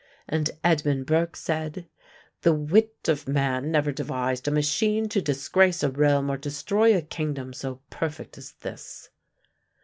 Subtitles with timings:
[0.27, 1.87] And Edmund Burke said:
[2.41, 7.03] "The wit of man never devised a machine to disgrace a realm or destroy a
[7.03, 9.09] kingdom so perfect as this."